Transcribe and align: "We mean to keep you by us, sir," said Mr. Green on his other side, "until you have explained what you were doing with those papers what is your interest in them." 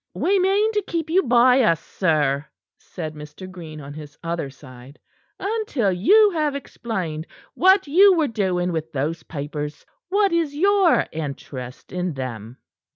"We 0.15 0.39
mean 0.39 0.71
to 0.71 0.81
keep 0.81 1.11
you 1.11 1.21
by 1.21 1.61
us, 1.61 1.79
sir," 1.79 2.47
said 2.79 3.13
Mr. 3.13 3.45
Green 3.47 3.79
on 3.79 3.93
his 3.93 4.17
other 4.23 4.49
side, 4.49 4.97
"until 5.39 5.91
you 5.91 6.31
have 6.31 6.55
explained 6.55 7.27
what 7.53 7.85
you 7.85 8.15
were 8.15 8.27
doing 8.27 8.71
with 8.71 8.91
those 8.91 9.21
papers 9.21 9.85
what 10.09 10.31
is 10.31 10.55
your 10.55 11.05
interest 11.11 11.91
in 11.91 12.15
them." 12.15 12.57